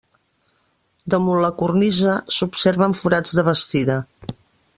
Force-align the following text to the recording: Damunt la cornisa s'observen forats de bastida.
Damunt 1.13 1.43
la 1.45 1.51
cornisa 1.59 2.17
s'observen 2.37 2.97
forats 3.03 3.37
de 3.41 3.47
bastida. 3.51 4.01